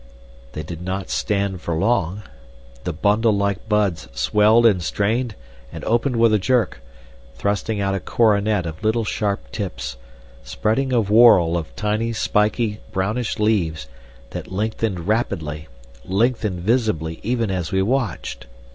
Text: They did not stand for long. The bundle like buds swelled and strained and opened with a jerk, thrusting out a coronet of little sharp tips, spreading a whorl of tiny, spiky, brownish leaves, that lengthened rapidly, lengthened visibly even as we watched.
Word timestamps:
They 0.53 0.63
did 0.63 0.81
not 0.81 1.11
stand 1.11 1.61
for 1.61 1.75
long. 1.75 2.23
The 2.85 2.91
bundle 2.91 3.33
like 3.37 3.69
buds 3.69 4.07
swelled 4.13 4.65
and 4.65 4.81
strained 4.81 5.35
and 5.71 5.83
opened 5.83 6.15
with 6.15 6.33
a 6.33 6.39
jerk, 6.39 6.81
thrusting 7.35 7.79
out 7.79 7.93
a 7.93 7.99
coronet 7.99 8.65
of 8.65 8.83
little 8.83 9.05
sharp 9.05 9.51
tips, 9.51 9.97
spreading 10.43 10.91
a 10.91 11.01
whorl 11.01 11.55
of 11.55 11.75
tiny, 11.75 12.13
spiky, 12.13 12.79
brownish 12.91 13.37
leaves, 13.37 13.87
that 14.31 14.51
lengthened 14.51 15.05
rapidly, 15.07 15.67
lengthened 16.03 16.61
visibly 16.61 17.19
even 17.21 17.51
as 17.51 17.71
we 17.71 17.83
watched. 17.83 18.47